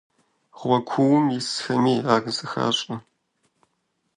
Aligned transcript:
Гъуэ 0.57 0.77
куум 0.89 1.25
исхэми 1.39 1.95
ар 2.13 2.23
зыхащӀэ. 2.35 2.95